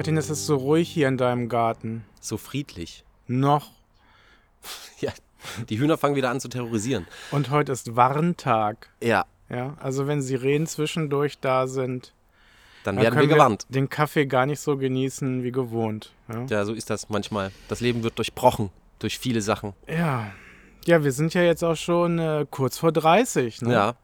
[0.00, 2.06] Martin, es ist so ruhig hier in deinem Garten.
[2.22, 3.04] So friedlich.
[3.26, 3.70] Noch.
[5.00, 5.12] Ja,
[5.68, 7.06] die Hühner fangen wieder an zu terrorisieren.
[7.30, 8.88] Und heute ist Warntag.
[9.02, 12.14] Ja, Ja, also wenn Sirenen zwischendurch da sind,
[12.82, 13.66] dann dann werden wir können gewarnt.
[13.68, 16.12] den Kaffee gar nicht so genießen wie gewohnt.
[16.32, 16.46] Ja.
[16.48, 17.52] Ja, so ist das manchmal.
[17.68, 18.70] Das Leben wird durchbrochen
[19.00, 19.74] durch viele Sachen.
[19.86, 20.32] Ja,
[20.86, 23.60] ja wir sind ja jetzt auch schon äh, kurz vor 30.
[23.60, 23.74] Ne?
[23.74, 23.96] Ja.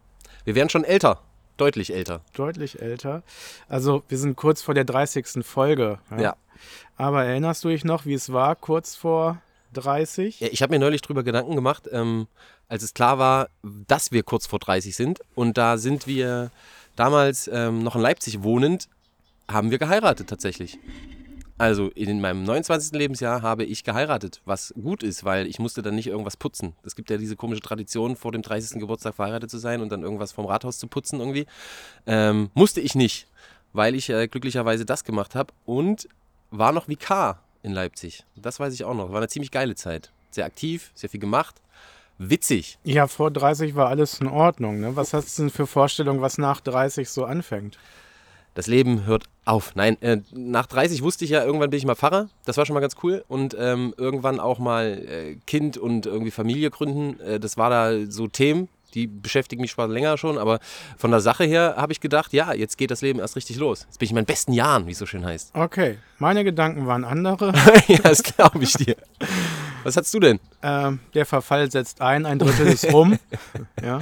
[0.45, 1.23] Wir werden schon älter.
[1.57, 2.21] Deutlich älter.
[2.35, 3.23] Deutlich älter.
[3.69, 5.45] Also wir sind kurz vor der 30.
[5.45, 5.99] Folge.
[6.19, 6.37] Ja.
[6.97, 9.41] Aber erinnerst du dich noch, wie es war kurz vor
[9.75, 10.41] 30?
[10.41, 12.27] Ja, ich habe mir neulich drüber Gedanken gemacht, ähm,
[12.69, 15.21] als es klar war, dass wir kurz vor 30 sind.
[15.35, 16.51] Und da sind wir
[16.95, 18.89] damals ähm, noch in Leipzig wohnend,
[19.49, 20.79] haben wir geheiratet tatsächlich.
[21.59, 22.93] Also in meinem 29.
[22.93, 26.75] Lebensjahr habe ich geheiratet, was gut ist, weil ich musste dann nicht irgendwas putzen.
[26.83, 28.79] Es gibt ja diese komische Tradition, vor dem 30.
[28.79, 31.47] Geburtstag verheiratet zu sein und dann irgendwas vom Rathaus zu putzen irgendwie.
[32.07, 33.27] Ähm, musste ich nicht,
[33.73, 36.09] weil ich äh, glücklicherweise das gemacht habe und
[36.51, 38.25] war noch Vikar in Leipzig.
[38.37, 39.11] Das weiß ich auch noch.
[39.11, 40.13] War eine ziemlich geile Zeit.
[40.31, 41.63] Sehr aktiv, sehr viel gemacht.
[42.19, 42.79] Witzig.
[42.85, 44.81] Ja, vor 30 war alles in Ordnung.
[44.81, 44.97] Ne?
[44.97, 47.79] Was hast du denn für Vorstellungen, was nach 30 so anfängt?
[48.57, 49.77] Das Leben hört auf.
[49.77, 52.31] Nein, äh, nach 30 wusste ich ja, irgendwann bin ich mal Pfarrer.
[52.47, 53.23] Das war schon mal ganz cool.
[53.29, 57.21] Und ähm, irgendwann auch mal äh, Kind und irgendwie Familie gründen.
[57.21, 60.39] Äh, das war da so Themen, die beschäftigen mich zwar länger schon.
[60.39, 60.59] Aber
[60.97, 63.83] von der Sache her habe ich gedacht, ja, jetzt geht das Leben erst richtig los.
[63.89, 65.55] Jetzt bin ich in meinen besten Jahren, wie es so schön heißt.
[65.55, 67.53] Okay, meine Gedanken waren andere.
[67.89, 68.97] ja, das glaube ich dir.
[69.85, 70.41] Was hast du denn?
[70.63, 73.19] ähm, der Verfall setzt ein, ein Drittel ist rum.
[73.85, 74.01] ja.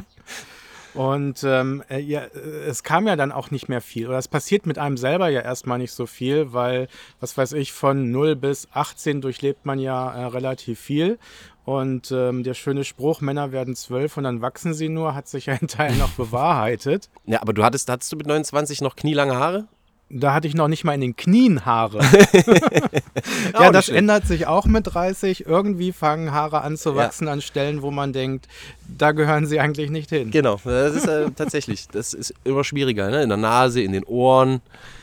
[0.95, 4.09] Und ähm, äh, ja, äh, es kam ja dann auch nicht mehr viel.
[4.09, 6.89] Oder es passiert mit einem selber ja erstmal nicht so viel, weil,
[7.21, 11.19] was weiß ich, von 0 bis 18 durchlebt man ja äh, relativ viel.
[11.65, 15.47] Und ähm, der schöne Spruch, Männer werden zwölf und dann wachsen sie nur, hat sich
[15.47, 17.09] ja in Teilen noch bewahrheitet.
[17.25, 19.67] Ja, aber du hattest, hattest du mit 29 noch knielange Haare?
[20.11, 22.01] Da hatte ich noch nicht mal in den Knien Haare.
[23.55, 25.47] ja, das ändert sich auch mit 30.
[25.47, 28.47] Irgendwie fangen Haare an zu wachsen an Stellen, wo man denkt,
[28.87, 30.31] da gehören sie eigentlich nicht hin.
[30.31, 33.23] Genau, das ist äh, tatsächlich, das ist immer schwieriger, ne?
[33.23, 34.61] in der Nase, in den Ohren.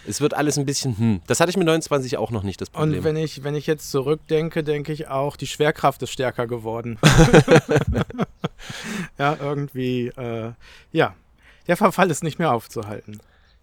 [0.08, 1.22] Es wird alles ein bisschen, hm.
[1.28, 3.00] Das hatte ich mit 29 auch noch nicht, das Problem.
[3.00, 7.00] Und wenn ich, wenn ich jetzt zurückdenke, denke ich auch, die Schwerkraft ist stärker geworden.
[9.18, 10.52] ja, irgendwie, äh,
[10.92, 11.16] ja.
[11.68, 13.20] Der Verfall ist nicht mehr aufzuhalten.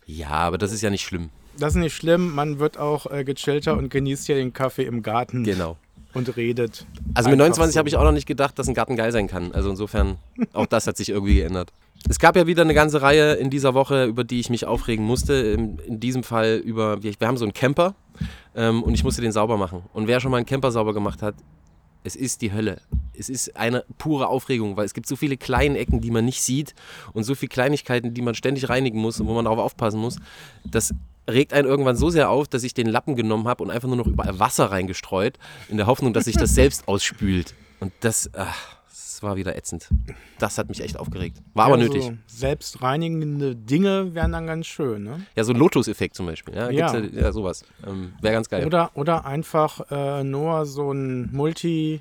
[0.08, 1.28] Ja, aber das ist ja nicht schlimm.
[1.58, 5.02] Das ist nicht schlimm, man wird auch äh, gechillter und genießt ja den Kaffee im
[5.02, 5.76] Garten Genau.
[6.14, 6.86] und redet.
[7.14, 7.78] Also mit Einfach 29 so.
[7.78, 9.52] habe ich auch noch nicht gedacht, dass ein Garten geil sein kann.
[9.52, 10.16] Also insofern,
[10.52, 11.72] auch das hat sich irgendwie geändert.
[12.08, 15.04] Es gab ja wieder eine ganze Reihe in dieser Woche, über die ich mich aufregen
[15.04, 15.34] musste.
[15.34, 17.94] In, in diesem Fall über, wir, wir haben so einen Camper
[18.54, 19.82] ähm, und ich musste den sauber machen.
[19.92, 21.34] Und wer schon mal einen Camper sauber gemacht hat,
[22.04, 22.81] es ist die Hölle.
[23.16, 26.42] Es ist eine pure Aufregung, weil es gibt so viele kleine Ecken, die man nicht
[26.42, 26.75] sieht
[27.12, 30.19] und so viele Kleinigkeiten, die man ständig reinigen muss und wo man darauf aufpassen muss.
[30.64, 30.94] Das
[31.28, 33.97] regt einen irgendwann so sehr auf, dass ich den Lappen genommen habe und einfach nur
[33.97, 35.38] noch überall Wasser reingestreut,
[35.69, 37.54] in der Hoffnung, dass sich das selbst ausspült.
[37.81, 38.78] Und das, ach,
[39.19, 39.89] das war wieder ätzend.
[40.39, 41.39] Das hat mich echt aufgeregt.
[41.53, 42.05] War aber Ja, nötig.
[42.05, 45.23] So selbstreinigende Dinge wären dann ganz schön, ne?
[45.34, 46.55] Ja, so ein Lotus-Effekt zum Beispiel.
[46.55, 46.95] Ja, Ja.
[46.95, 47.65] ja, ja sowas.
[47.84, 48.65] Ähm, Wäre ganz geil.
[48.65, 52.01] Oder, oder einfach äh, nur so ein Multi,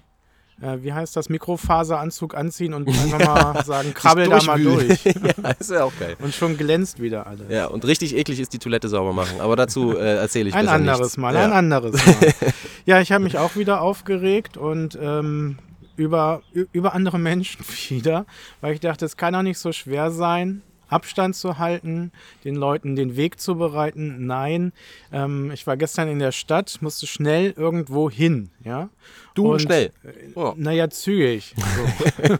[0.61, 5.03] äh, wie heißt das, Mikrofaseranzug anziehen und einfach mal sagen, krabbel da mal durch.
[5.05, 6.17] ja, das wäre auch geil.
[6.19, 7.49] Und schon glänzt wieder alles.
[7.49, 9.41] Ja, und richtig eklig ist die Toilette sauber machen.
[9.41, 11.17] Aber dazu äh, erzähle ich Ein besser anderes nichts.
[11.17, 11.45] Mal, ja.
[11.45, 12.33] ein anderes Mal.
[12.85, 15.57] ja, ich habe mich auch wieder aufgeregt und ähm,
[15.97, 16.41] über,
[16.71, 18.25] über andere Menschen wieder,
[18.61, 22.11] weil ich dachte, es kann auch nicht so schwer sein, Abstand zu halten,
[22.45, 24.25] den Leuten den Weg zu bereiten.
[24.25, 24.71] Nein,
[25.11, 28.89] ähm, ich war gestern in der Stadt, musste schnell irgendwo hin, ja.
[29.33, 29.91] Du Und, schnell.
[30.35, 30.53] Oh.
[30.55, 31.53] Naja, zügig.
[31.57, 32.37] So.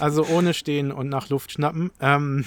[0.00, 1.90] also ohne stehen und nach Luft schnappen.
[2.00, 2.44] Ähm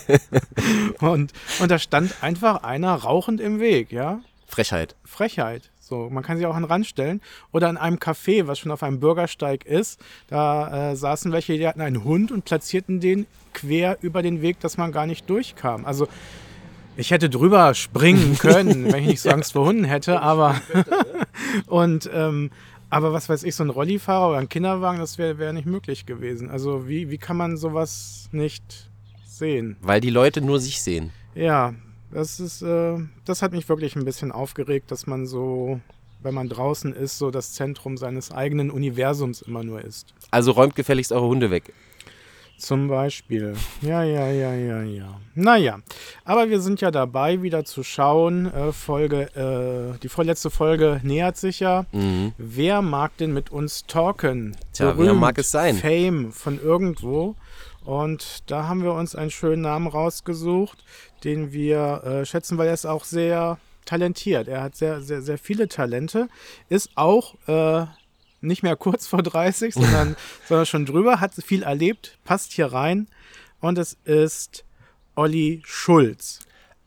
[1.00, 4.20] und, und da stand einfach einer rauchend im Weg, ja.
[4.46, 4.94] Frechheit.
[5.04, 5.70] Frechheit.
[5.88, 7.20] So, man kann sich auch an den Rand stellen.
[7.52, 11.66] Oder in einem Café, was schon auf einem Bürgersteig ist, da äh, saßen welche, die
[11.66, 15.84] hatten einen Hund und platzierten den quer über den Weg, dass man gar nicht durchkam.
[15.84, 16.08] Also
[16.96, 20.60] ich hätte drüber springen können, wenn ich nicht so Angst vor Hunden hätte, aber
[21.66, 22.50] und ähm,
[22.90, 26.06] aber was weiß ich, so ein Rollifahrer oder ein Kinderwagen, das wäre wär nicht möglich
[26.06, 26.50] gewesen.
[26.50, 28.90] Also wie, wie kann man sowas nicht
[29.24, 29.76] sehen?
[29.82, 31.12] Weil die Leute nur sich sehen.
[31.34, 31.74] Ja,
[32.16, 32.96] das ist, äh,
[33.26, 35.80] das hat mich wirklich ein bisschen aufgeregt, dass man so,
[36.22, 40.14] wenn man draußen ist, so das Zentrum seines eigenen Universums immer nur ist.
[40.30, 41.74] Also räumt gefälligst eure Hunde weg.
[42.56, 43.54] Zum Beispiel.
[43.82, 45.20] Ja, ja, ja, ja, ja.
[45.34, 45.80] Naja,
[46.24, 48.50] aber wir sind ja dabei, wieder zu schauen.
[48.50, 51.84] Äh, Folge, äh, die vorletzte Folge nähert sich ja.
[51.92, 52.32] Mhm.
[52.38, 54.56] Wer mag denn mit uns talken?
[54.72, 55.76] Tja, wer mag es sein?
[55.76, 57.36] Fame von irgendwo.
[57.86, 60.84] Und da haben wir uns einen schönen Namen rausgesucht,
[61.22, 64.48] den wir äh, schätzen, weil er ist auch sehr talentiert.
[64.48, 66.28] Er hat sehr, sehr, sehr viele Talente,
[66.68, 67.86] ist auch äh,
[68.40, 70.16] nicht mehr kurz vor 30, sondern,
[70.48, 73.06] sondern schon drüber, hat viel erlebt, passt hier rein
[73.60, 74.64] und es ist
[75.14, 76.45] Olli Schulz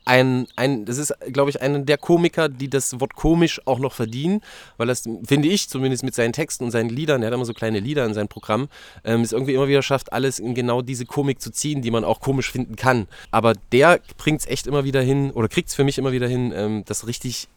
[0.10, 3.94] ein, ein, das ist, glaube ich, einer der Komiker, die das Wort komisch auch noch
[3.94, 4.42] verdienen,
[4.78, 7.54] weil das, finde ich, zumindest mit seinen Texten und seinen Liedern, er hat immer so
[7.54, 8.70] kleine Lieder in seinem Programm,
[9.04, 12.04] ähm, es irgendwie immer wieder schafft, alles in genau diese Komik zu ziehen, die man
[12.04, 13.08] auch komisch finden kann.
[13.30, 16.28] Aber der bringt es echt immer wieder hin, oder kriegt es für mich immer wieder
[16.28, 17.48] hin, ähm, das richtig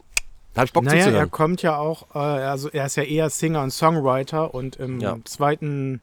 [0.52, 1.25] da habe ich Bock naja, zuzuhören.
[1.25, 5.00] er kommt ja auch, äh, also er ist ja eher Singer und Songwriter und im
[5.00, 5.16] ja.
[5.25, 6.02] zweiten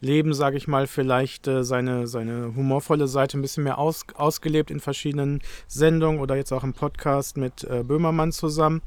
[0.00, 4.70] Leben, sage ich mal, vielleicht äh, seine, seine humorvolle Seite ein bisschen mehr aus, ausgelebt
[4.70, 8.82] in verschiedenen Sendungen oder jetzt auch im Podcast mit äh, Böhmermann zusammen.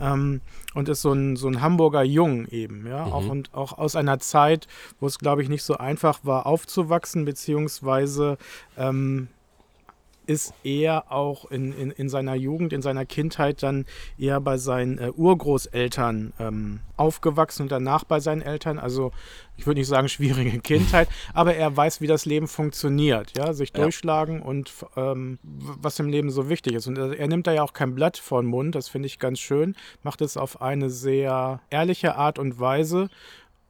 [0.00, 0.40] Ähm,
[0.74, 3.12] und ist so ein, so ein Hamburger Jung eben, ja, mhm.
[3.12, 4.66] auch, und auch aus einer Zeit,
[5.00, 8.38] wo es, glaube ich, nicht so einfach war, aufzuwachsen, beziehungsweise
[8.78, 9.28] ähm,
[10.30, 13.84] ist er auch in, in, in seiner Jugend, in seiner Kindheit dann
[14.16, 18.78] eher bei seinen äh, Urgroßeltern ähm, aufgewachsen und danach bei seinen Eltern.
[18.78, 19.10] Also
[19.56, 23.72] ich würde nicht sagen schwierige Kindheit, aber er weiß, wie das Leben funktioniert, ja, sich
[23.74, 23.82] ja.
[23.82, 26.86] durchschlagen und ähm, was im Leben so wichtig ist.
[26.86, 29.18] Und er, er nimmt da ja auch kein Blatt vor den Mund, das finde ich
[29.18, 29.74] ganz schön,
[30.04, 33.10] macht es auf eine sehr ehrliche Art und Weise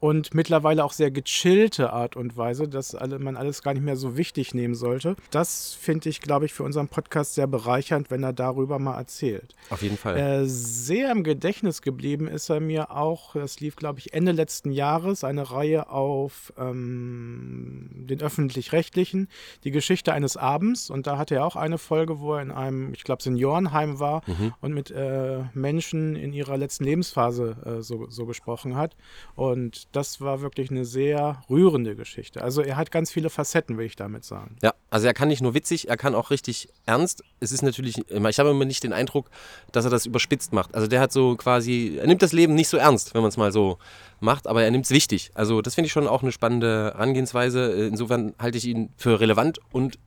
[0.01, 4.17] und mittlerweile auch sehr gechillte Art und Weise, dass man alles gar nicht mehr so
[4.17, 5.15] wichtig nehmen sollte.
[5.29, 9.53] Das finde ich, glaube ich, für unseren Podcast sehr bereichernd, wenn er darüber mal erzählt.
[9.69, 10.17] Auf jeden Fall.
[10.17, 14.71] Äh, sehr im Gedächtnis geblieben ist er mir auch, das lief, glaube ich, Ende letzten
[14.71, 19.27] Jahres, eine Reihe auf ähm, den öffentlich-rechtlichen,
[19.63, 20.89] die Geschichte eines Abends.
[20.89, 24.23] Und da hatte er auch eine Folge, wo er in einem, ich glaube, Seniorenheim war
[24.25, 24.53] mhm.
[24.61, 28.95] und mit äh, Menschen in ihrer letzten Lebensphase äh, so, so gesprochen hat.
[29.35, 32.41] Und das war wirklich eine sehr rührende Geschichte.
[32.41, 34.55] Also er hat ganz viele Facetten, will ich damit sagen.
[34.61, 37.23] Ja, also er kann nicht nur witzig, er kann auch richtig ernst.
[37.39, 39.29] Es ist natürlich, ich habe immer nicht den Eindruck,
[39.71, 40.73] dass er das überspitzt macht.
[40.75, 43.37] Also der hat so quasi, er nimmt das Leben nicht so ernst, wenn man es
[43.37, 43.77] mal so
[44.19, 45.31] macht, aber er nimmt es wichtig.
[45.33, 47.87] Also das finde ich schon auch eine spannende Herangehensweise.
[47.87, 49.99] Insofern halte ich ihn für relevant und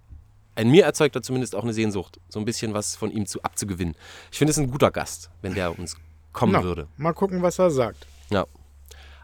[0.56, 3.42] in mir erzeugt er zumindest auch eine Sehnsucht, so ein bisschen was von ihm zu
[3.42, 3.96] abzugewinnen.
[4.30, 5.96] Ich finde es ein guter Gast, wenn der uns
[6.32, 6.86] kommen Na, würde.
[6.96, 8.06] Mal gucken, was er sagt.
[8.30, 8.46] Ja.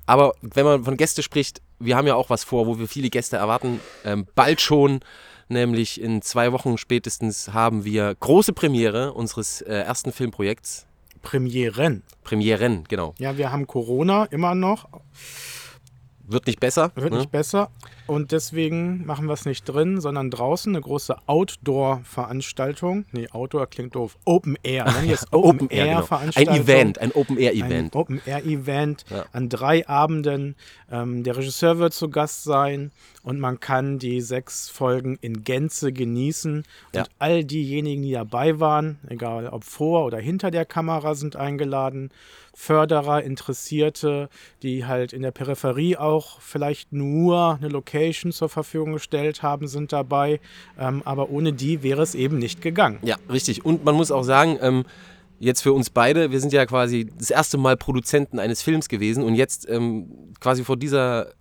[0.07, 3.11] Aber wenn man von Gäste spricht, wir haben ja auch was vor, wo wir viele
[3.11, 3.81] Gäste erwarten.
[4.05, 5.01] Ähm, bald schon,
[5.49, 10.87] nämlich in zwei Wochen spätestens, haben wir große Premiere unseres äh, ersten Filmprojekts.
[11.23, 12.03] Premieren.
[12.25, 13.15] Premieren, genau.
[13.19, 14.89] Ja, wir haben Corona immer noch.
[16.27, 16.93] Wird nicht besser.
[16.95, 17.19] Wird ne?
[17.19, 17.71] nicht besser.
[18.11, 23.05] Und deswegen machen wir es nicht drin, sondern draußen eine große Outdoor-Veranstaltung.
[23.13, 24.19] Nee, Outdoor klingt doof.
[24.25, 24.93] Open Air.
[25.07, 26.53] Jetzt Open, Open Air Veranstaltung.
[26.53, 27.95] Ein Event, ein Open Air Event.
[27.95, 29.27] Ein Open Air Event ja.
[29.33, 30.57] an drei Abenden.
[30.91, 32.91] Ähm, der Regisseur wird zu Gast sein
[33.23, 36.65] und man kann die sechs Folgen in Gänze genießen.
[36.93, 37.03] Ja.
[37.03, 42.11] Und all diejenigen, die dabei waren, egal ob vor oder hinter der Kamera, sind eingeladen.
[42.53, 44.29] Förderer, Interessierte,
[44.63, 48.00] die halt in der Peripherie auch vielleicht nur eine Location
[48.33, 50.41] zur Verfügung gestellt haben, sind dabei.
[50.79, 52.99] Ähm, aber ohne die wäre es eben nicht gegangen.
[53.03, 53.65] Ja, richtig.
[53.65, 54.85] Und man muss auch sagen, ähm,
[55.39, 59.25] jetzt für uns beide, wir sind ja quasi das erste Mal Produzenten eines Films gewesen
[59.25, 61.33] und jetzt ähm, quasi vor dieser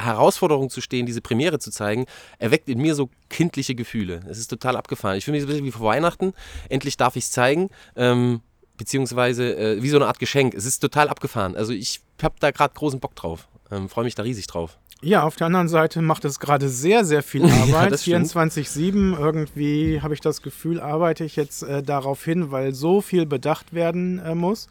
[0.00, 2.06] Herausforderung zu stehen, diese Premiere zu zeigen,
[2.38, 4.20] erweckt in mir so kindliche Gefühle.
[4.28, 5.16] Es ist total abgefahren.
[5.16, 6.34] Ich fühle mich so ein bisschen wie vor Weihnachten.
[6.68, 7.70] Endlich darf ich es zeigen.
[7.96, 8.40] Ähm,
[8.76, 10.54] beziehungsweise äh, wie so eine Art Geschenk.
[10.54, 11.56] Es ist total abgefahren.
[11.56, 13.48] Also ich habe da gerade großen Bock drauf.
[13.70, 14.78] Ähm, Freue mich da riesig drauf.
[15.00, 18.04] Ja, auf der anderen Seite macht es gerade sehr, sehr viel Arbeit.
[18.04, 23.00] ja, 24-7 irgendwie habe ich das Gefühl, arbeite ich jetzt äh, darauf hin, weil so
[23.00, 24.68] viel bedacht werden äh, muss.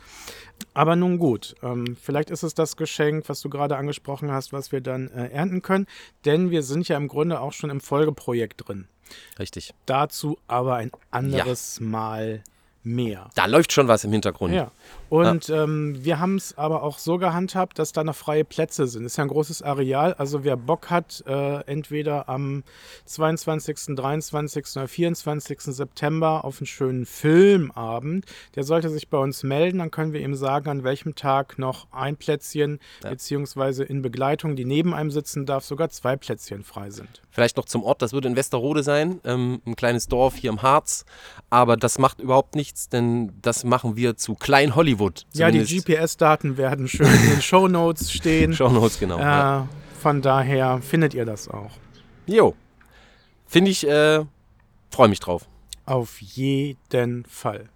[0.73, 4.71] Aber nun gut, ähm, vielleicht ist es das Geschenk, was du gerade angesprochen hast, was
[4.71, 5.85] wir dann äh, ernten können.
[6.25, 8.87] Denn wir sind ja im Grunde auch schon im Folgeprojekt drin.
[9.39, 9.73] Richtig.
[9.85, 11.85] Dazu aber ein anderes ja.
[11.85, 12.43] Mal
[12.87, 13.29] mehr.
[13.35, 14.53] Da läuft schon was im Hintergrund.
[14.53, 14.71] Ja.
[15.09, 15.63] Und ja.
[15.63, 19.05] ähm, wir haben es aber auch so gehandhabt, dass da noch freie Plätze sind.
[19.05, 20.13] Ist ja ein großes Areal.
[20.13, 22.63] Also wer Bock hat, äh, entweder am
[23.05, 24.65] 22., 23.
[24.75, 25.61] oder 24.
[25.61, 28.25] September auf einen schönen Filmabend,
[28.55, 29.79] der sollte sich bei uns melden.
[29.79, 33.09] Dann können wir ihm sagen, an welchem Tag noch ein Plätzchen, ja.
[33.09, 37.21] beziehungsweise in Begleitung, die neben einem sitzen darf, sogar zwei Plätzchen frei sind.
[37.29, 40.61] Vielleicht noch zum Ort, das würde in Westerrode sein, ähm, ein kleines Dorf hier im
[40.61, 41.05] Harz.
[41.49, 44.87] Aber das macht überhaupt nichts, denn das machen wir zu Klein Hollywood.
[44.97, 45.25] Hollywood.
[45.31, 45.71] Zumindest.
[45.71, 48.53] Ja, die GPS-Daten werden schön in den Show Notes stehen.
[48.53, 49.17] Show Notes, genau.
[49.17, 49.67] Äh, ja.
[49.99, 51.71] Von daher findet ihr das auch.
[52.25, 52.55] Jo.
[53.45, 54.23] Finde ich, äh,
[54.91, 55.47] freue mich drauf.
[55.85, 57.69] Auf jeden Fall.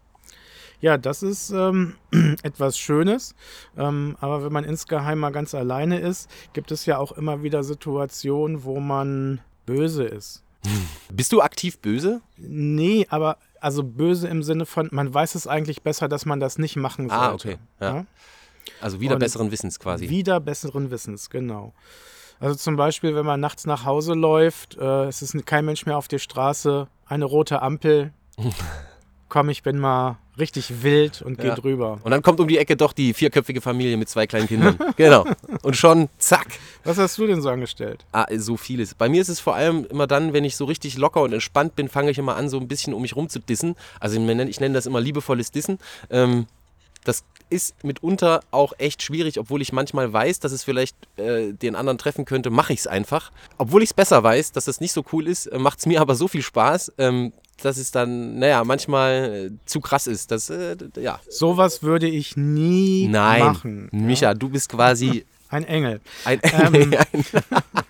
[0.82, 1.96] Ja, das ist ähm,
[2.44, 3.36] etwas Schönes.
[3.78, 7.64] Ähm, aber wenn man insgeheim mal ganz alleine ist, gibt es ja auch immer wieder
[7.64, 10.44] Situationen, wo man böse ist.
[11.12, 12.22] Bist du aktiv böse?
[12.38, 16.58] Nee, aber also böse im Sinne von, man weiß es eigentlich besser, dass man das
[16.58, 17.24] nicht machen sollte.
[17.24, 17.58] Ah, okay.
[17.80, 18.06] Ja.
[18.82, 20.10] Also wieder Und besseren Wissens quasi.
[20.10, 21.74] Wieder besseren Wissens, genau.
[22.40, 25.98] Also zum Beispiel, wenn man nachts nach Hause läuft, äh, es ist kein Mensch mehr
[25.98, 28.12] auf der Straße, eine rote Ampel.
[29.32, 31.56] Komm, ich bin mal richtig wild und Ja.
[31.56, 32.02] geh drüber.
[32.04, 34.78] Und dann kommt um die Ecke doch die vierköpfige Familie mit zwei kleinen Kindern.
[34.98, 35.26] genau.
[35.62, 36.48] Und schon, zack.
[36.84, 38.04] Was hast du denn so angestellt?
[38.12, 38.94] Ah, so vieles.
[38.94, 41.78] Bei mir ist es vor allem immer dann, wenn ich so richtig locker und entspannt
[41.78, 43.78] bin, fange ich immer an, so ein bisschen um mich rum zu dissen.
[44.02, 45.80] Also ich nenne, ich nenne das immer liebevolles Dissen.
[46.10, 46.46] Ähm,
[47.06, 51.76] das ist mitunter auch echt schwierig, obwohl ich manchmal weiß, dass es vielleicht äh, den
[51.76, 53.32] anderen treffen könnte, mache ich es einfach.
[53.58, 56.16] Obwohl ich es besser weiß, dass das nicht so cool ist, macht es mir aber
[56.16, 57.32] so viel Spaß, ähm,
[57.66, 60.32] dass es dann, naja, manchmal äh, zu krass ist.
[60.32, 61.20] Das, äh, ja.
[61.30, 63.90] Sowas würde ich nie Nein, machen.
[63.92, 66.00] Micha, du bist quasi Ein Engel.
[66.26, 67.26] ein, Ähm, ein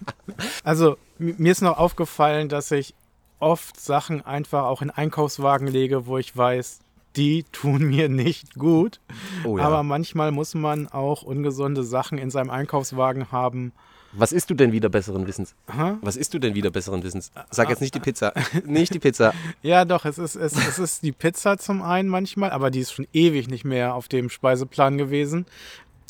[0.64, 2.94] Also m- mir ist noch aufgefallen, dass ich
[3.40, 6.80] oft Sachen einfach auch in Einkaufswagen lege, wo ich weiß,
[7.16, 9.00] die tun mir nicht gut.
[9.46, 9.66] Oh ja.
[9.66, 13.74] Aber manchmal muss man auch ungesunde Sachen in seinem Einkaufswagen haben.
[14.14, 15.56] Was isst du denn wieder besseren Wissens?
[15.68, 15.98] Aha.
[16.02, 17.32] Was isst du denn wieder besseren Wissens?
[17.50, 18.34] Sag jetzt nicht die Pizza.
[18.66, 19.34] nicht die Pizza.
[19.62, 22.92] Ja, doch, es ist, es, es ist die Pizza zum einen manchmal, aber die ist
[22.92, 25.46] schon ewig nicht mehr auf dem Speiseplan gewesen.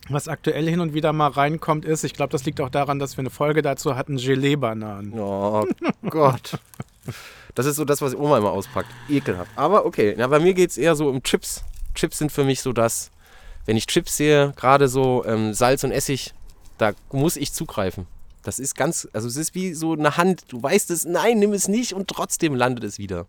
[0.10, 3.18] Was aktuell hin und wieder mal reinkommt, ist, ich glaube, das liegt auch daran, dass
[3.18, 5.14] wir eine Folge dazu hatten, Gelee-Bananen.
[5.20, 5.66] Oh
[6.10, 6.60] Gott.
[7.56, 8.90] Das ist so das, was Oma immer auspackt.
[9.10, 9.52] Ekelhaft.
[9.56, 11.64] Aber okay, ja, bei mir geht es eher so um Chips.
[11.94, 13.12] Chips sind für mich so das,
[13.66, 16.34] wenn ich Chips sehe, gerade so ähm, Salz und Essig,
[16.82, 18.08] da muss ich zugreifen.
[18.44, 20.46] Das ist ganz, also es ist wie so eine Hand.
[20.48, 23.28] Du weißt es, nein, nimm es nicht und trotzdem landet es wieder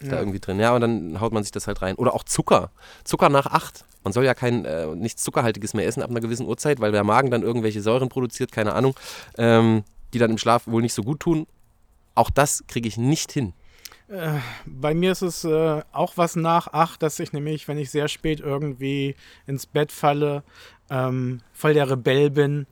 [0.00, 0.58] da irgendwie drin.
[0.58, 1.94] Ja, und dann haut man sich das halt rein.
[1.96, 2.70] Oder auch Zucker.
[3.04, 3.84] Zucker nach acht.
[4.04, 7.04] Man soll ja kein, äh, nichts Zuckerhaltiges mehr essen ab einer gewissen Uhrzeit, weil der
[7.04, 8.96] Magen dann irgendwelche Säuren produziert, keine Ahnung,
[9.38, 11.46] ähm, die dann im Schlaf wohl nicht so gut tun.
[12.14, 13.52] Auch das kriege ich nicht hin.
[14.66, 18.08] Bei mir ist es äh, auch was nach acht, dass ich nämlich, wenn ich sehr
[18.08, 19.14] spät irgendwie
[19.46, 20.42] ins Bett falle,
[20.92, 22.66] ähm, voll der Rebell bin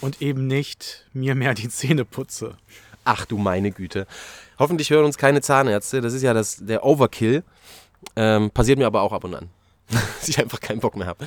[0.00, 2.56] und eben nicht mir mehr die Zähne putze.
[3.04, 4.06] Ach du meine Güte.
[4.58, 6.00] Hoffentlich hören uns keine Zahnärzte.
[6.00, 7.42] Das ist ja das, der Overkill.
[8.14, 9.48] Ähm, passiert mir aber auch ab und an.
[9.88, 11.26] Dass ich einfach keinen Bock mehr habe.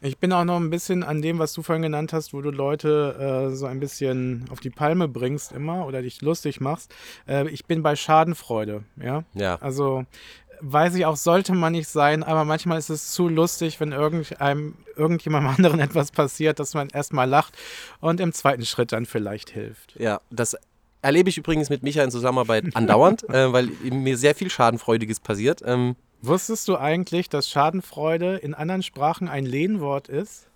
[0.00, 2.50] Ich bin auch noch ein bisschen an dem, was du vorhin genannt hast, wo du
[2.50, 6.94] Leute äh, so ein bisschen auf die Palme bringst immer oder dich lustig machst.
[7.26, 9.24] Äh, ich bin bei Schadenfreude, ja.
[9.34, 9.56] Ja.
[9.56, 10.04] Also
[10.60, 14.74] weiß ich auch, sollte man nicht sein, aber manchmal ist es zu lustig, wenn irgendeinem,
[14.96, 17.54] irgendjemandem anderen etwas passiert, dass man erstmal lacht
[18.00, 19.94] und im zweiten Schritt dann vielleicht hilft.
[19.98, 20.56] Ja, das
[21.02, 25.62] erlebe ich übrigens mit Micha in Zusammenarbeit andauernd, äh, weil mir sehr viel Schadenfreudiges passiert.
[25.64, 30.48] Ähm, Wusstest du eigentlich, dass Schadenfreude in anderen Sprachen ein Lehnwort ist?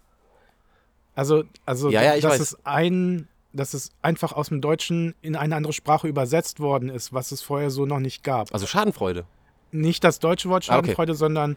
[1.14, 2.40] Also, also Ja, ja, dass weiß.
[2.40, 7.12] es ein, dass es einfach aus dem Deutschen in eine andere Sprache übersetzt worden ist,
[7.12, 8.52] was es vorher so noch nicht gab.
[8.52, 9.25] also Schadenfreude.
[9.74, 10.82] Nicht das deutsche Wort Ah, okay.
[10.88, 11.56] Schadenfreude, sondern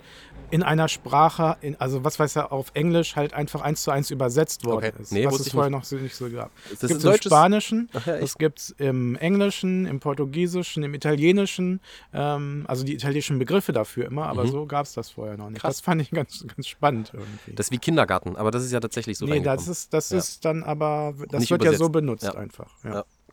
[0.49, 4.09] in einer Sprache, in, also was weiß ja auf Englisch halt einfach eins zu eins
[4.09, 5.01] übersetzt worden Okay.
[5.01, 6.49] ist, Nee, was es vorher noch so, nicht so gab.
[6.69, 11.81] Das gibt im deutsches- Spanischen, Ach ja, gibt es im Englischen, im Portugiesischen, im Italienischen,
[12.13, 15.57] ähm, also die italienischen Begriffe dafür immer, aber so gab es das vorher noch nicht.
[15.57, 15.61] Mhm.
[15.61, 15.77] Krass.
[15.77, 17.53] Das fand ich ganz, ganz spannend irgendwie.
[17.53, 20.19] Das ist wie Kindergarten, aber das ist ja tatsächlich so nee, das ist, das Ja.
[20.19, 21.91] ist dann aber, das Nicht wird ja so übersetzt.
[21.91, 22.35] benutzt Ja.
[22.35, 22.71] einfach.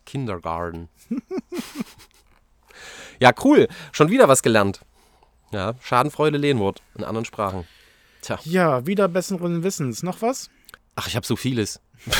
[0.05, 0.89] Kindergarten.
[3.19, 3.67] ja, cool.
[3.91, 4.81] Schon wieder was gelernt.
[5.51, 7.65] Ja, Schadenfreude, Lehnwort in anderen Sprachen.
[8.21, 8.39] Tja.
[8.45, 10.01] ja, wieder besseren Wissens.
[10.01, 10.49] Noch was?
[10.95, 11.81] Ach, ich habe so vieles.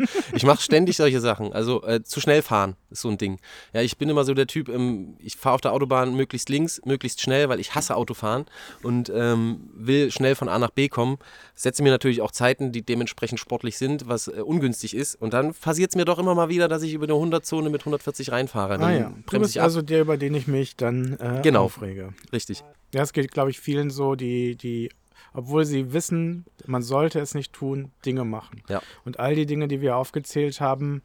[0.34, 1.52] ich mache ständig solche Sachen.
[1.52, 3.38] Also äh, zu schnell fahren ist so ein Ding.
[3.72, 6.80] Ja, ich bin immer so der Typ, ähm, ich fahre auf der Autobahn möglichst links,
[6.84, 8.46] möglichst schnell, weil ich hasse Autofahren
[8.82, 11.18] und ähm, will schnell von A nach B kommen.
[11.54, 15.14] Setze mir natürlich auch Zeiten, die dementsprechend sportlich sind, was äh, ungünstig ist.
[15.14, 17.82] Und dann passiert es mir doch immer mal wieder, dass ich über eine 100-Zone mit
[17.82, 18.78] 140 reinfahre.
[18.78, 21.64] Dann Ah ja, du bist also der, über den ich mich dann äh, Genau.
[21.64, 22.14] aufrege.
[22.32, 22.62] Richtig.
[22.94, 24.90] Ja, es geht, glaube ich, vielen so, die, die,
[25.32, 28.62] obwohl sie wissen, man sollte es nicht tun, Dinge machen.
[28.68, 28.82] Ja.
[29.04, 31.02] Und all die Dinge, die wir aufgezählt haben,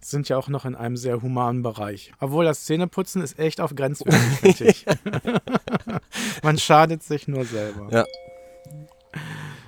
[0.00, 2.12] sind ja auch noch in einem sehr humanen Bereich.
[2.20, 4.86] Obwohl das Zähneputzen ist echt auf grenzwertig,
[6.42, 7.88] man schadet sich nur selber.
[7.90, 8.04] Ja.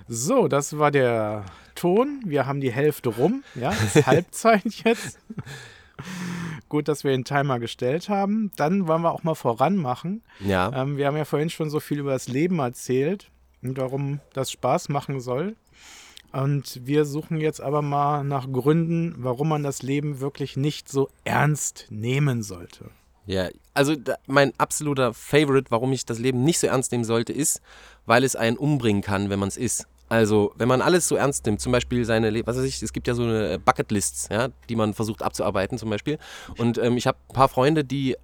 [0.06, 2.22] So, das war der Ton.
[2.26, 3.44] Wir haben die Hälfte rum.
[3.54, 5.18] Ja, es ist Halbzeit jetzt.
[6.68, 8.50] Gut, dass wir den Timer gestellt haben.
[8.56, 10.22] Dann wollen wir auch mal voran machen.
[10.40, 10.72] Ja.
[10.74, 13.30] Ähm, wir haben ja vorhin schon so viel über das Leben erzählt
[13.62, 15.56] und warum das Spaß machen soll.
[16.32, 21.08] Und wir suchen jetzt aber mal nach Gründen, warum man das Leben wirklich nicht so
[21.24, 22.90] ernst nehmen sollte.
[23.26, 27.32] Ja, also da, mein absoluter Favorite, warum ich das Leben nicht so ernst nehmen sollte,
[27.32, 27.60] ist,
[28.06, 29.86] weil es einen umbringen kann, wenn man es ist.
[30.08, 33.06] Also, wenn man alles so ernst nimmt, zum Beispiel seine, was weiß ich, es gibt
[33.06, 36.18] ja so eine Bucketlists, ja, die man versucht abzuarbeiten zum Beispiel.
[36.58, 38.16] Und ähm, ich habe ein paar Freunde, die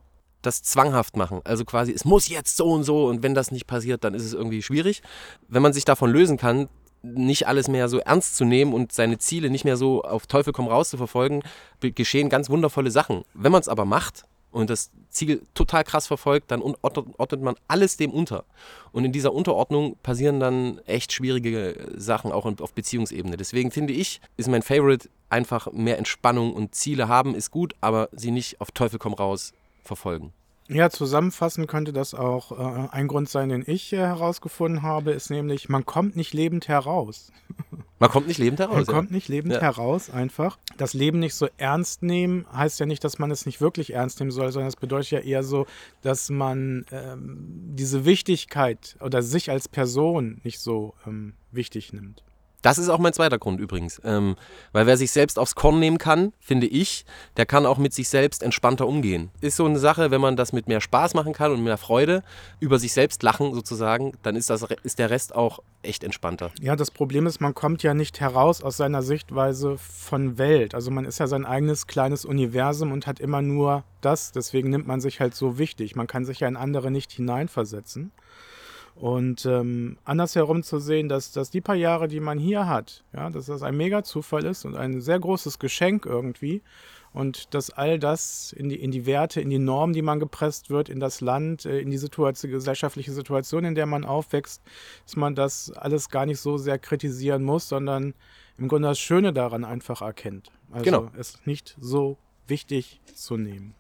[0.47, 1.41] das zwanghaft machen.
[1.45, 4.25] Also quasi, es muss jetzt so und so und wenn das nicht passiert, dann ist
[4.25, 5.03] es irgendwie schwierig.
[5.49, 6.69] Wenn man sich davon lösen kann,
[7.03, 10.53] nicht alles mehr so ernst zu nehmen und seine Ziele nicht mehr so auf Teufel
[10.53, 11.43] komm raus zu verfolgen,
[11.81, 13.25] geschehen ganz wundervolle Sachen.
[13.35, 17.97] Wenn man es aber macht und das Ziel total krass verfolgt, dann ordnet man alles
[17.97, 18.45] dem unter.
[18.93, 23.37] Und in dieser Unterordnung passieren dann echt schwierige Sachen, auch auf Beziehungsebene.
[23.37, 28.09] Deswegen finde ich, ist mein Favorite einfach mehr Entspannung und Ziele haben, ist gut, aber
[28.13, 29.53] sie nicht auf Teufel komm raus
[29.87, 30.33] verfolgen.
[30.69, 35.31] Ja, zusammenfassend könnte das auch äh, ein Grund sein, den ich äh, herausgefunden habe, ist
[35.31, 37.33] nämlich, man kommt nicht lebend heraus.
[37.99, 38.75] Man kommt nicht lebend heraus.
[38.75, 38.93] Man ja.
[38.93, 39.61] kommt nicht lebend ja.
[39.63, 40.59] heraus, einfach.
[40.77, 44.21] Das Leben nicht so ernst nehmen, heißt ja nicht, dass man es nicht wirklich ernst
[44.21, 45.65] nehmen soll, sondern es bedeutet ja eher so,
[46.03, 47.39] dass man ähm,
[47.75, 52.23] diese Wichtigkeit oder sich als Person nicht so ähm, wichtig nimmt.
[52.67, 54.01] Das ist auch mein zweiter Grund übrigens.
[54.03, 54.35] Ähm,
[54.73, 57.05] weil wer sich selbst aufs Korn nehmen kann, finde ich,
[57.37, 59.31] der kann auch mit sich selbst entspannter umgehen.
[59.41, 62.25] Ist so eine Sache, wenn man das mit mehr Spaß machen kann und mehr Freude,
[62.59, 66.51] über sich selbst lachen sozusagen, dann ist, das, ist der Rest auch echt entspannter.
[66.61, 70.75] Ja, das Problem ist, man kommt ja nicht heraus aus seiner Sichtweise von Welt.
[70.75, 74.33] Also man ist ja sein eigenes kleines Universum und hat immer nur das.
[74.33, 75.95] Deswegen nimmt man sich halt so wichtig.
[75.95, 78.11] Man kann sich ja in andere nicht hineinversetzen.
[78.97, 83.29] Und ähm, andersherum zu sehen, dass, dass die paar Jahre, die man hier hat, ja,
[83.29, 86.63] dass das ein Mega-Zufall ist und ein sehr großes Geschenk irgendwie.
[87.13, 90.71] Und dass all das in die, in die Werte, in die Normen, die man gepresst
[90.71, 94.63] wird, in das Land, äh, in die Situation, gesellschaftliche Situation, in der man aufwächst,
[95.05, 98.15] dass man das alles gar nicht so sehr kritisieren muss, sondern
[98.59, 100.51] im Grunde das Schöne daran einfach erkennt.
[100.71, 101.11] Also genau.
[101.19, 103.75] es nicht so wichtig zu nehmen.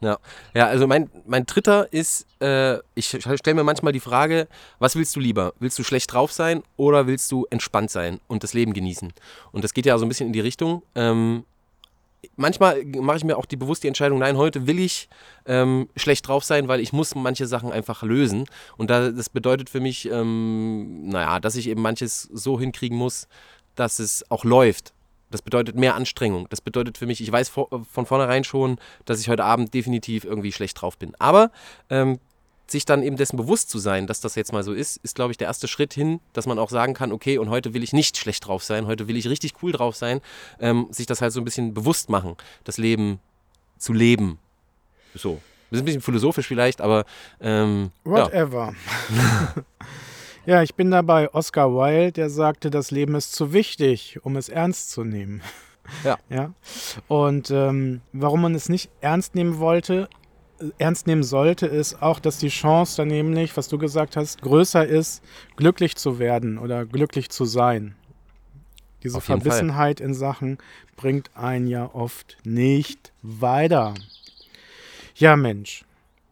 [0.00, 0.18] Ja,
[0.54, 4.48] ja also mein, mein dritter ist, äh, ich stelle mir manchmal die Frage,
[4.78, 5.54] was willst du lieber?
[5.60, 9.12] Willst du schlecht drauf sein oder willst du entspannt sein und das Leben genießen?
[9.52, 10.82] Und das geht ja so ein bisschen in die Richtung.
[10.94, 11.44] Ähm,
[12.36, 15.08] manchmal mache ich mir auch die bewusste Entscheidung, nein, heute will ich
[15.46, 18.46] ähm, schlecht drauf sein, weil ich muss manche Sachen einfach lösen.
[18.76, 23.28] Und da, das bedeutet für mich, ähm, naja, dass ich eben manches so hinkriegen muss,
[23.74, 24.92] dass es auch läuft.
[25.34, 26.46] Das bedeutet mehr Anstrengung.
[26.50, 30.52] Das bedeutet für mich, ich weiß von vornherein schon, dass ich heute Abend definitiv irgendwie
[30.52, 31.12] schlecht drauf bin.
[31.18, 31.50] Aber
[31.90, 32.20] ähm,
[32.68, 35.32] sich dann eben dessen bewusst zu sein, dass das jetzt mal so ist, ist, glaube
[35.32, 37.92] ich, der erste Schritt hin, dass man auch sagen kann, okay, und heute will ich
[37.92, 40.20] nicht schlecht drauf sein, heute will ich richtig cool drauf sein,
[40.60, 43.18] ähm, sich das halt so ein bisschen bewusst machen, das Leben
[43.76, 44.38] zu leben.
[45.16, 45.40] So.
[45.70, 47.06] Das ist ein bisschen philosophisch vielleicht, aber
[47.40, 48.72] ähm, Whatever.
[49.10, 49.54] Ja.
[50.46, 54.48] Ja, ich bin dabei Oscar Wilde, der sagte, das Leben ist zu wichtig, um es
[54.48, 55.40] ernst zu nehmen.
[56.04, 56.18] Ja.
[56.28, 56.52] ja?
[57.08, 60.08] Und ähm, warum man es nicht ernst nehmen wollte,
[60.78, 64.86] ernst nehmen sollte, ist auch, dass die Chance dann nämlich, was du gesagt hast, größer
[64.86, 65.22] ist,
[65.56, 67.94] glücklich zu werden oder glücklich zu sein.
[69.02, 70.08] Diese Verbissenheit Fall.
[70.08, 70.58] in Sachen
[70.96, 73.94] bringt einen ja oft nicht weiter.
[75.14, 75.83] Ja, Mensch.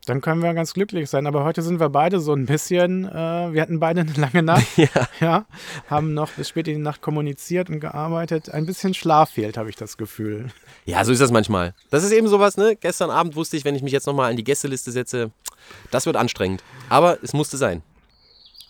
[0.07, 1.27] Dann können wir ganz glücklich sein.
[1.29, 4.67] Aber heute sind wir beide so ein bisschen, äh, wir hatten beide eine lange Nacht.
[4.77, 4.88] ja.
[5.21, 5.47] ja.
[5.88, 8.51] Haben noch bis spät in die Nacht kommuniziert und gearbeitet.
[8.51, 10.49] Ein bisschen Schlaf fehlt, habe ich das Gefühl.
[10.87, 11.75] Ja, so ist das manchmal.
[11.91, 12.75] Das ist eben sowas, ne?
[12.75, 15.31] Gestern Abend wusste ich, wenn ich mich jetzt nochmal an die Gästeliste setze,
[15.93, 16.65] das wird anstrengend.
[16.88, 17.83] Aber es musste sein.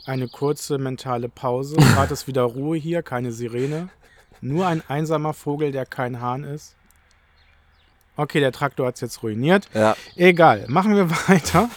[0.05, 1.77] Eine kurze mentale Pause.
[1.95, 3.89] Gerade ist wieder Ruhe hier, keine Sirene.
[4.43, 6.75] Nur ein einsamer Vogel, der kein Hahn ist.
[8.17, 9.69] Okay, der Traktor hat es jetzt ruiniert.
[9.75, 9.97] Ja.
[10.17, 11.71] Egal, machen wir weiter.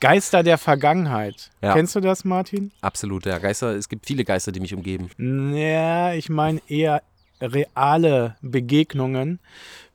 [0.00, 1.50] Geister der Vergangenheit.
[1.62, 1.74] Ja.
[1.74, 2.72] Kennst du das, Martin?
[2.80, 3.38] Absolut, ja.
[3.38, 5.10] Geister, es gibt viele Geister, die mich umgeben.
[5.54, 7.02] Ja, ich meine eher
[7.40, 9.38] reale Begegnungen,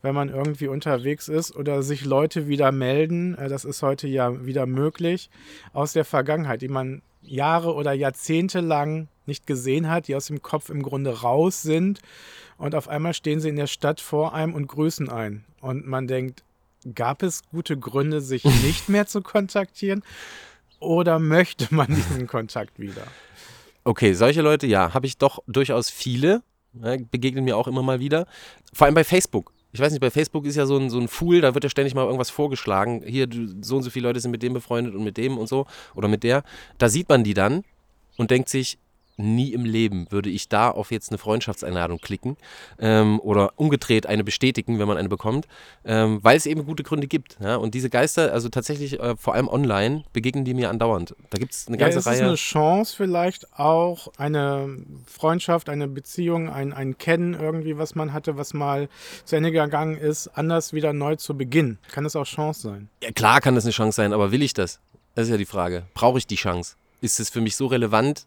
[0.02, 3.36] wenn man irgendwie unterwegs ist oder sich Leute wieder melden.
[3.36, 5.30] Äh, das ist heute ja wieder möglich
[5.74, 10.42] aus der Vergangenheit, die man Jahre oder Jahrzehnte lang nicht gesehen hat, die aus dem
[10.42, 12.02] Kopf im Grunde raus sind
[12.60, 15.46] und auf einmal stehen sie in der Stadt vor einem und grüßen einen.
[15.62, 16.44] Und man denkt,
[16.94, 20.04] gab es gute Gründe, sich nicht mehr zu kontaktieren?
[20.80, 23.04] Oder möchte man diesen Kontakt wieder?
[23.86, 26.44] Okay, solche Leute, ja, habe ich doch durchaus viele.
[26.74, 28.28] Ja, begegnen mir auch immer mal wieder.
[28.74, 29.54] Vor allem bei Facebook.
[29.72, 31.70] Ich weiß nicht, bei Facebook ist ja so ein, so ein Fool, da wird ja
[31.70, 33.04] ständig mal irgendwas vorgeschlagen.
[33.06, 33.28] Hier,
[33.62, 35.66] so und so viele Leute sind mit dem befreundet und mit dem und so
[35.96, 36.44] oder mit der.
[36.78, 37.64] Da sieht man die dann
[38.18, 38.80] und denkt sich,
[39.20, 42.38] nie im Leben würde ich da auf jetzt eine Freundschaftseinladung klicken
[42.80, 45.48] ähm, oder umgedreht eine bestätigen, wenn man eine bekommt,
[45.86, 47.38] ähm, weil es eben gute Gründe gibt.
[47.42, 47.58] Ja?
[47.58, 51.16] Und diese Geister, also tatsächlich äh, vor allem online, begegnen die mir andauernd.
[51.30, 52.16] Da gibt es eine ganze ja, es Reihe.
[52.16, 57.96] Es ist eine Chance vielleicht auch, eine Freundschaft, eine Beziehung, ein, ein Kennen irgendwie, was
[57.96, 58.90] man hatte, was mal
[59.26, 61.78] zu Ende gegangen ist, anders wieder neu zu beginnen.
[61.92, 62.90] Kann das auch Chance sein?
[63.04, 64.80] Ja, klar kann das eine Chance sein, aber will ich das?
[65.16, 65.84] Das ist ja die Frage.
[65.94, 66.76] Brauche ich die Chance?
[67.02, 68.26] Ist es für mich so relevant,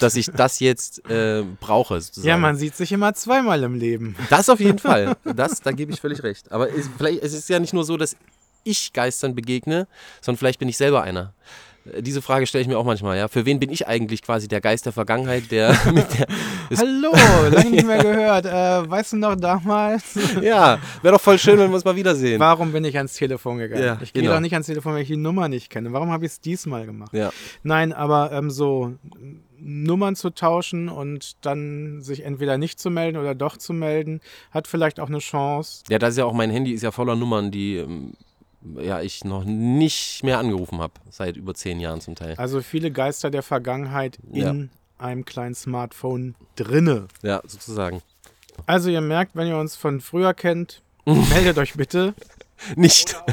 [0.00, 2.00] dass ich das jetzt äh, brauche.
[2.00, 2.28] Sozusagen.
[2.28, 4.16] Ja, man sieht sich immer zweimal im Leben.
[4.30, 5.16] Das auf jeden Fall.
[5.34, 6.52] Das, da gebe ich völlig recht.
[6.52, 8.16] Aber es, vielleicht, es ist ja nicht nur so, dass
[8.62, 9.86] ich Geistern begegne,
[10.20, 11.34] sondern vielleicht bin ich selber einer.
[11.92, 13.28] Äh, Diese Frage stelle ich mir auch manchmal, ja.
[13.28, 16.26] Für wen bin ich eigentlich quasi der Geist der Vergangenheit, der mit der.
[16.76, 17.12] Hallo,
[17.50, 18.46] lange nicht mehr gehört.
[18.46, 20.18] Äh, weißt du noch damals?
[20.42, 22.40] ja, wäre doch voll schön, wenn wir uns mal wiedersehen.
[22.40, 23.84] Warum bin ich ans Telefon gegangen?
[23.84, 24.34] Ja, ich gehe genau.
[24.34, 25.92] doch nicht ans Telefon, wenn ich die Nummer nicht kenne.
[25.92, 27.12] Warum habe ich es diesmal gemacht?
[27.12, 27.30] Ja.
[27.62, 28.94] Nein, aber ähm, so
[29.66, 34.68] Nummern zu tauschen und dann sich entweder nicht zu melden oder doch zu melden, hat
[34.68, 35.84] vielleicht auch eine Chance.
[35.88, 38.12] ja, das ist ja auch mein Handy, ist ja voller Nummern, die ähm,
[38.78, 42.34] ja, ich noch nicht mehr angerufen habe, seit über zehn Jahren zum Teil.
[42.36, 44.50] Also viele Geister der Vergangenheit Ja.
[44.50, 47.08] in einem kleinen Smartphone drinne.
[47.22, 48.02] Ja, sozusagen.
[48.66, 52.14] Also ihr merkt, wenn ihr uns von früher kennt, meldet euch bitte.
[52.76, 53.16] Nicht.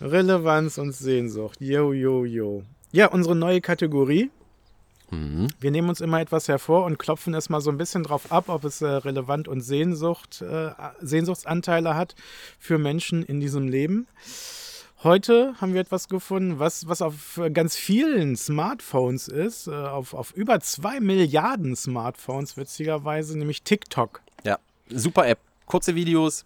[0.00, 1.60] Relevanz und Sehnsucht.
[1.60, 2.62] Yo, yo, yo.
[2.92, 4.30] Ja, unsere neue Kategorie.
[5.10, 5.48] Mhm.
[5.60, 8.48] Wir nehmen uns immer etwas hervor und klopfen es mal so ein bisschen drauf ab,
[8.48, 12.14] ob es äh, relevant und Sehnsucht, äh, Sehnsuchtsanteile hat
[12.58, 14.06] für Menschen in diesem Leben.
[15.02, 20.32] Heute haben wir etwas gefunden, was, was auf ganz vielen Smartphones ist, äh, auf, auf
[20.32, 24.20] über zwei Milliarden Smartphones witzigerweise, nämlich TikTok.
[24.44, 25.38] Ja, super App.
[25.66, 26.44] Kurze Videos,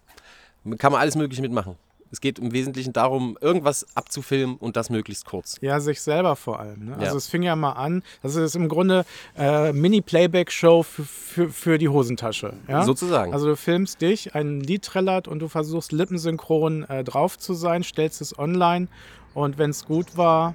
[0.77, 1.75] kann man alles Mögliche mitmachen.
[2.11, 5.57] Es geht im Wesentlichen darum, irgendwas abzufilmen und das möglichst kurz.
[5.61, 6.85] Ja, sich selber vor allem.
[6.85, 6.91] Ne?
[6.91, 6.97] Ja.
[6.97, 9.05] Also es fing ja mal an, das ist im Grunde
[9.37, 12.53] äh, Mini-Playback-Show für, für, für die Hosentasche.
[12.67, 12.83] Ja?
[12.83, 13.33] Sozusagen.
[13.33, 17.83] Also du filmst dich, ein Lied trällert und du versuchst lippensynchron äh, drauf zu sein,
[17.83, 18.87] stellst es online
[19.33, 20.53] und wenn es gut war,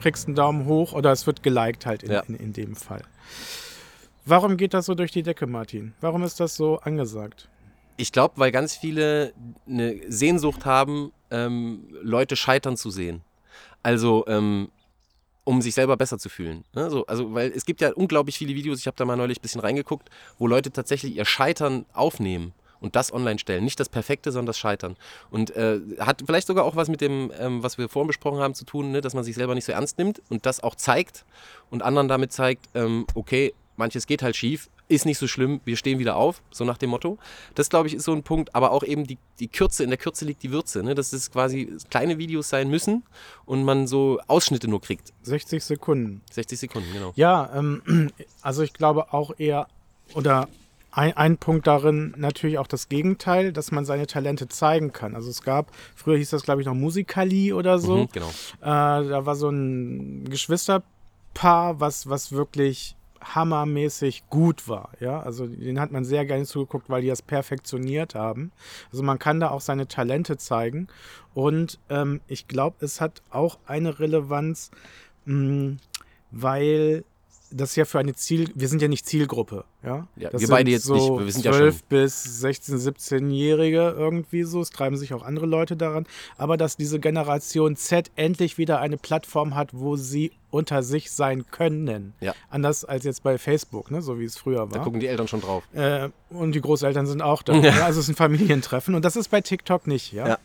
[0.00, 2.20] kriegst einen Daumen hoch oder es wird geliked halt in, Ja.
[2.20, 3.02] in, in dem Fall.
[4.24, 5.94] Warum geht das so durch die Decke, Martin?
[6.00, 7.48] Warum ist das so angesagt?
[7.96, 9.32] Ich glaube, weil ganz viele
[9.66, 13.22] eine Sehnsucht haben, ähm, Leute scheitern zu sehen.
[13.82, 14.70] Also, ähm,
[15.44, 16.64] um sich selber besser zu fühlen.
[16.72, 16.88] Ne?
[16.90, 19.42] So, also, weil es gibt ja unglaublich viele Videos, ich habe da mal neulich ein
[19.42, 23.64] bisschen reingeguckt, wo Leute tatsächlich ihr Scheitern aufnehmen und das online stellen.
[23.64, 24.96] Nicht das Perfekte, sondern das Scheitern.
[25.30, 28.54] Und äh, hat vielleicht sogar auch was mit dem, ähm, was wir vorhin besprochen haben,
[28.54, 29.00] zu tun, ne?
[29.00, 31.24] dass man sich selber nicht so ernst nimmt und das auch zeigt
[31.70, 35.76] und anderen damit zeigt, ähm, okay, manches geht halt schief, ist nicht so schlimm, wir
[35.76, 37.18] stehen wieder auf, so nach dem Motto.
[37.54, 39.98] Das, glaube ich, ist so ein Punkt, aber auch eben die, die Kürze, in der
[39.98, 40.94] Kürze liegt die Würze, ne?
[40.94, 43.02] dass es quasi kleine Videos sein müssen
[43.46, 45.12] und man so Ausschnitte nur kriegt.
[45.22, 46.20] 60 Sekunden.
[46.30, 47.12] 60 Sekunden, genau.
[47.16, 48.10] Ja, ähm,
[48.42, 49.66] also ich glaube auch eher,
[50.14, 50.48] oder
[50.90, 55.14] ein, ein Punkt darin natürlich auch das Gegenteil, dass man seine Talente zeigen kann.
[55.14, 57.96] Also es gab, früher hieß das glaube ich noch Musikali oder so.
[57.96, 58.28] Mhm, genau.
[58.60, 64.90] Äh, da war so ein Geschwisterpaar, was, was wirklich hammermäßig gut war.
[65.00, 68.52] Ja, also den hat man sehr gerne zugeguckt, weil die das perfektioniert haben.
[68.90, 70.88] Also man kann da auch seine Talente zeigen.
[71.34, 74.70] Und ähm, ich glaube, es hat auch eine Relevanz,
[75.24, 75.76] mh,
[76.30, 77.04] weil
[77.54, 80.06] das ja für eine Ziel, wir sind ja nicht Zielgruppe, ja.
[80.16, 82.76] Ja, das wir beide sind jetzt nicht, so wir sind ja 12 schon- bis 16,
[82.78, 84.60] 17-Jährige irgendwie so.
[84.60, 86.06] Es treiben sich auch andere Leute daran.
[86.38, 91.44] Aber dass diese Generation Z endlich wieder eine Plattform hat, wo sie unter sich sein
[91.50, 92.12] können.
[92.20, 92.34] Ja.
[92.50, 94.02] Anders als jetzt bei Facebook, ne?
[94.02, 94.84] so wie es früher Da war.
[94.84, 95.62] gucken die Eltern schon drauf.
[95.72, 97.52] Äh, und die Großeltern sind auch da.
[97.62, 97.84] Ja.
[97.84, 100.12] Also es ist ein Familientreffen und das ist bei TikTok nicht.
[100.12, 100.28] Ja.
[100.28, 100.38] Ja.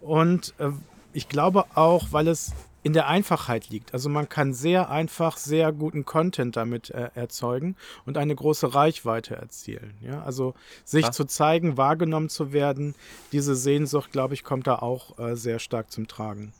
[0.00, 0.70] Und äh,
[1.12, 2.52] ich glaube auch, weil es
[2.86, 3.94] in der Einfachheit liegt.
[3.94, 9.34] Also man kann sehr einfach sehr guten Content damit äh, erzeugen und eine große Reichweite
[9.34, 9.94] erzielen.
[10.00, 10.22] Ja?
[10.22, 11.12] Also sich Klar.
[11.12, 12.94] zu zeigen, wahrgenommen zu werden,
[13.32, 16.52] diese Sehnsucht, glaube ich, kommt da auch äh, sehr stark zum Tragen.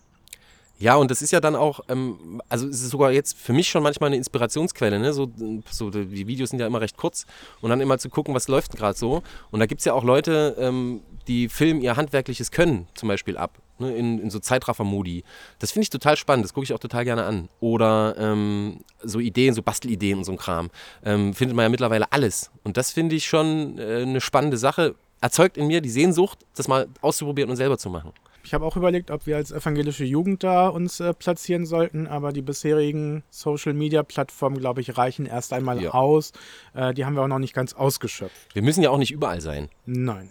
[0.79, 3.69] Ja, und das ist ja dann auch, ähm, also es ist sogar jetzt für mich
[3.69, 4.99] schon manchmal eine Inspirationsquelle.
[4.99, 5.13] Ne?
[5.15, 5.31] So,
[5.71, 7.25] so, die Videos sind ja immer recht kurz
[7.63, 9.23] und dann immer zu gucken, was läuft gerade so.
[9.51, 13.39] Und da gibt es ja auch Leute, ähm, die filmen ihr handwerkliches Können zum Beispiel
[13.39, 13.59] ab.
[13.79, 13.97] Ne?
[13.97, 15.25] In, in so Zeitraffer-Modi.
[15.59, 17.49] Das finde ich total spannend, das gucke ich auch total gerne an.
[17.61, 20.71] Oder ähm, so Ideen, so Bastelideen und so ein Kram.
[21.05, 22.51] Ähm, findet man ja mittlerweile alles.
[22.65, 24.95] Und das finde ich schon äh, eine spannende Sache.
[25.23, 28.13] Erzeugt in mir die Sehnsucht, das mal auszuprobieren und selber zu machen.
[28.47, 32.33] Ich habe auch überlegt, ob wir als evangelische Jugend da uns äh, platzieren sollten, aber
[32.33, 35.91] die bisherigen Social-Media-Plattformen, glaube ich, reichen erst einmal Ja.
[35.95, 36.33] aus.
[36.73, 38.55] Äh, die haben wir auch noch nicht ganz ausgeschöpft.
[38.55, 39.69] Wir müssen ja auch nicht überall sein.
[39.85, 40.31] Nein.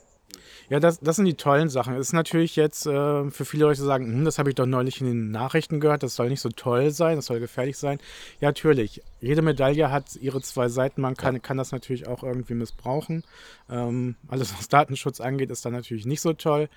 [0.69, 1.93] Ja, das, das sind die tollen Sachen.
[1.95, 4.99] Es ist natürlich jetzt äh, für viele Leute sagen, hm, das habe ich doch neulich
[5.01, 7.99] in den Nachrichten gehört, das soll nicht so toll sein, das soll gefährlich sein.
[8.39, 9.01] Ja, natürlich.
[9.19, 11.01] Jede Medaille hat ihre zwei Seiten.
[11.01, 13.23] Man kann, kann das natürlich auch irgendwie missbrauchen.
[13.69, 16.69] Ähm, alles, was Datenschutz angeht, ist dann natürlich nicht so toll.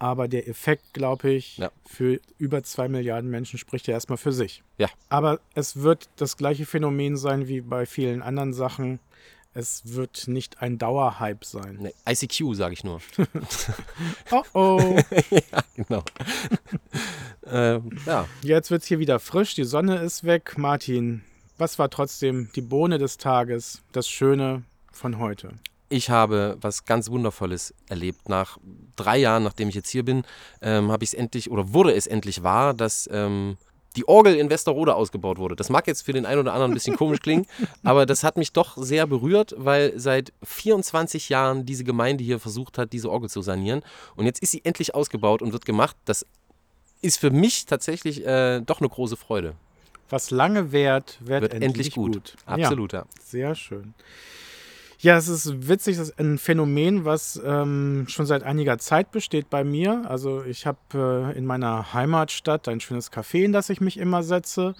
[0.00, 1.70] Aber der Effekt, glaube ich, Ja.
[1.86, 4.62] für über zwei Milliarden Menschen spricht ja erstmal für sich.
[4.76, 4.88] Ja.
[5.08, 9.00] Aber es wird das gleiche Phänomen sein wie bei vielen anderen Sachen.
[9.54, 11.78] Es wird nicht ein Dauerhype sein.
[11.80, 13.00] Ne, ICQ, sage ich nur.
[14.30, 14.96] Oh oh.
[15.30, 16.04] ja, genau.
[17.46, 20.56] äh, ja, Jetzt wird es hier wieder frisch, die Sonne ist weg.
[20.58, 21.22] Martin,
[21.56, 25.54] was war trotzdem die Bohne des Tages, das Schöne von heute?
[25.88, 28.28] Ich habe was ganz Wundervolles erlebt.
[28.28, 28.58] Nach
[28.96, 30.24] drei Jahren, nachdem ich jetzt hier bin,
[30.60, 33.56] ähm, habe ich es endlich oder wurde es endlich wahr, dass ähm,
[33.96, 35.56] die Orgel in Westerrode ausgebaut wurde.
[35.56, 37.46] Das mag jetzt für den einen oder anderen ein bisschen komisch klingen,
[37.84, 42.78] aber das hat mich doch sehr berührt, weil seit 24 Jahren diese Gemeinde hier versucht
[42.78, 43.82] hat, diese Orgel zu sanieren.
[44.14, 45.96] Und jetzt ist sie endlich ausgebaut und wird gemacht.
[46.04, 46.26] Das
[47.00, 49.54] ist für mich tatsächlich äh, doch eine große Freude.
[50.10, 52.14] Was lange währt, wird, Wird endlich, endlich gut.
[52.14, 52.36] gut.
[52.46, 53.04] Absolut, ja.
[53.22, 53.94] Sehr schön.
[55.00, 59.48] Ja, es ist witzig, das ist ein Phänomen, was ähm, schon seit einiger Zeit besteht
[59.48, 60.02] bei mir.
[60.08, 64.24] Also ich habe äh, in meiner Heimatstadt ein schönes Café, in das ich mich immer
[64.24, 64.74] setze.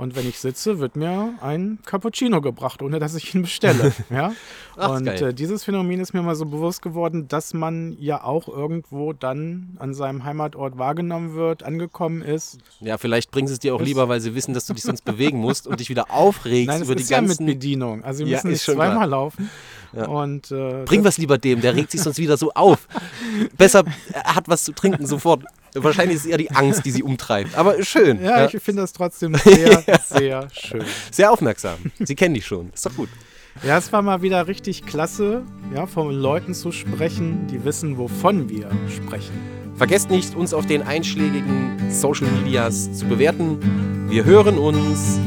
[0.00, 3.92] Und wenn ich sitze, wird mir ein Cappuccino gebracht, ohne dass ich ihn bestelle.
[4.10, 4.32] ja?
[4.78, 8.48] Ach, Und äh, dieses Phänomen ist mir mal so bewusst geworden, dass man ja auch
[8.48, 12.56] irgendwo dann an seinem Heimatort wahrgenommen wird, angekommen ist.
[12.80, 15.04] Ja, vielleicht bringen sie es dir auch lieber, weil sie wissen, dass du dich sonst
[15.04, 17.44] bewegen musst und dich wieder aufregst Nein, über die ist ja mit ganzen.
[17.44, 18.02] Bedienung.
[18.02, 19.06] Also wir Ja, müssen nicht zweimal klar.
[19.06, 19.50] laufen.
[19.92, 20.06] Ja.
[20.06, 22.88] Und, äh, Bring was lieber dem, der regt sich sonst wieder so auf.
[23.58, 23.84] Besser,
[24.14, 25.44] er hat was zu trinken sofort.
[25.74, 27.56] Wahrscheinlich ist es eher die Angst, die sie umtreibt.
[27.56, 28.22] Aber schön.
[28.22, 30.84] Ja, Ja, ich finde das trotzdem sehr, sehr schön.
[31.10, 31.78] Sehr aufmerksam.
[31.98, 32.70] Sie kennen dich schon.
[32.74, 33.08] Ist doch gut.
[33.62, 35.42] Ja, es war mal wieder richtig klasse,
[35.74, 39.32] ja, von Leuten zu sprechen, die wissen, wovon wir sprechen.
[39.76, 44.06] Vergesst nicht, uns auf den einschlägigen Social Medias zu bewerten.
[44.08, 45.18] Wir hören uns.